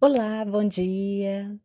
[0.00, 1.58] Olá, bom dia!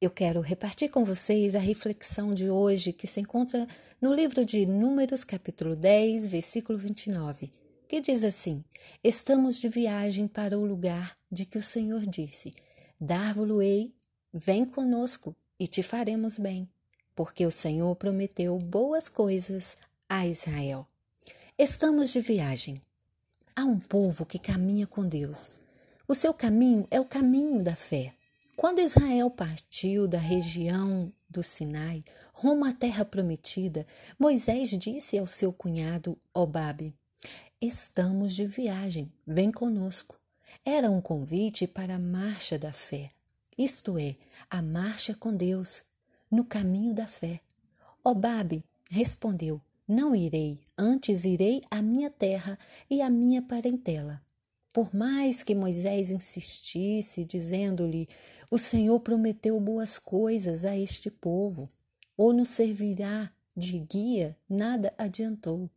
[0.00, 3.66] Eu quero repartir com vocês a reflexão de hoje que se encontra
[4.00, 7.50] no livro de Números, capítulo 10, versículo 29,
[7.88, 8.64] que diz assim:
[9.02, 12.54] Estamos de viagem para o lugar de que o Senhor disse:
[12.98, 13.92] Dar-vo-ei,
[14.32, 16.68] vem conosco e te faremos bem,
[17.14, 19.76] porque o Senhor prometeu boas coisas
[20.08, 20.86] a Israel.
[21.58, 22.80] Estamos de viagem.
[23.54, 25.50] Há um povo que caminha com Deus
[26.06, 28.12] o seu caminho é o caminho da fé.
[28.56, 33.86] Quando Israel partiu da região do Sinai rumo à terra prometida,
[34.18, 36.94] Moisés disse ao seu cunhado Obabe:
[37.60, 40.20] Estamos de viagem, vem conosco.
[40.64, 43.08] Era um convite para a marcha da fé,
[43.56, 44.16] isto é,
[44.50, 45.82] a marcha com Deus,
[46.30, 47.40] no caminho da fé.
[48.02, 52.58] Obabe respondeu: Não irei, antes irei à minha terra
[52.90, 54.22] e à minha parentela.
[54.74, 58.08] Por mais que Moisés insistisse, dizendo-lhe:
[58.50, 61.70] O Senhor prometeu boas coisas a este povo,
[62.16, 65.70] ou nos servirá de guia, nada adiantou.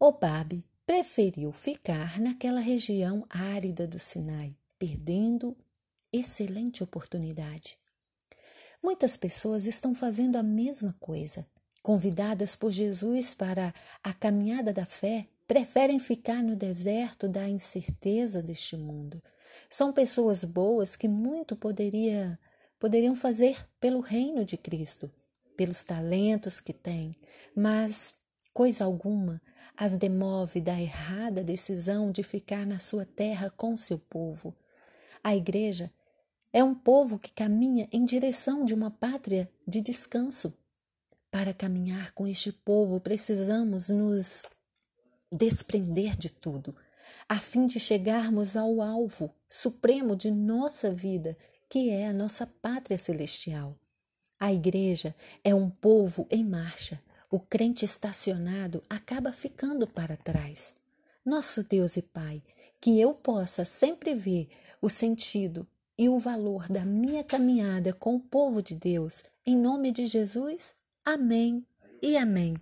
[0.00, 5.54] Obabe preferiu ficar naquela região árida do Sinai, perdendo
[6.10, 7.76] excelente oportunidade.
[8.82, 11.46] Muitas pessoas estão fazendo a mesma coisa.
[11.82, 18.76] Convidadas por Jesus para a caminhada da fé, preferem ficar no deserto da incerteza deste
[18.76, 19.22] mundo.
[19.70, 22.38] São pessoas boas que muito poderia,
[22.78, 25.10] poderiam fazer pelo reino de Cristo,
[25.56, 27.16] pelos talentos que têm,
[27.54, 28.14] mas
[28.52, 29.40] coisa alguma
[29.76, 34.56] as demove da errada decisão de ficar na sua terra com seu povo.
[35.22, 35.92] A igreja
[36.52, 40.56] é um povo que caminha em direção de uma pátria de descanso.
[41.30, 44.46] Para caminhar com este povo, precisamos nos
[45.30, 46.74] desprender de tudo,
[47.28, 51.36] a fim de chegarmos ao alvo supremo de nossa vida,
[51.68, 53.76] que é a nossa pátria celestial.
[54.38, 57.02] A igreja é um povo em marcha.
[57.30, 60.74] O crente estacionado acaba ficando para trás.
[61.24, 62.42] Nosso Deus e Pai,
[62.80, 64.48] que eu possa sempre ver
[64.80, 65.66] o sentido
[65.98, 70.74] e o valor da minha caminhada com o povo de Deus, em nome de Jesus.
[71.04, 71.66] Amém
[72.02, 72.56] e amém.